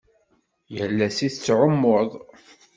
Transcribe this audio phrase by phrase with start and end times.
[0.75, 2.09] Yal ass i tettɛummuḍ?